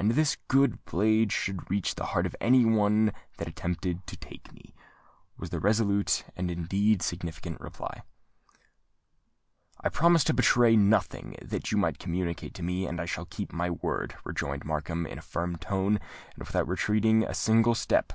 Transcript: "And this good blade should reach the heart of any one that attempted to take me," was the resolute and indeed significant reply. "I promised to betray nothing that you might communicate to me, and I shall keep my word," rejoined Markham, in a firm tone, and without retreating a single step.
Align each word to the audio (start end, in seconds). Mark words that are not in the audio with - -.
"And 0.00 0.10
this 0.14 0.36
good 0.48 0.84
blade 0.84 1.30
should 1.30 1.70
reach 1.70 1.94
the 1.94 2.06
heart 2.06 2.26
of 2.26 2.34
any 2.40 2.64
one 2.64 3.12
that 3.36 3.46
attempted 3.46 4.04
to 4.08 4.16
take 4.16 4.52
me," 4.52 4.74
was 5.36 5.50
the 5.50 5.60
resolute 5.60 6.24
and 6.34 6.50
indeed 6.50 7.02
significant 7.02 7.60
reply. 7.60 8.02
"I 9.80 9.90
promised 9.90 10.26
to 10.26 10.34
betray 10.34 10.74
nothing 10.74 11.36
that 11.40 11.70
you 11.70 11.78
might 11.78 12.00
communicate 12.00 12.52
to 12.54 12.64
me, 12.64 12.84
and 12.88 13.00
I 13.00 13.04
shall 13.06 13.26
keep 13.26 13.52
my 13.52 13.70
word," 13.70 14.16
rejoined 14.24 14.64
Markham, 14.64 15.06
in 15.06 15.18
a 15.18 15.22
firm 15.22 15.54
tone, 15.54 16.00
and 16.34 16.38
without 16.38 16.66
retreating 16.66 17.22
a 17.22 17.32
single 17.32 17.76
step. 17.76 18.12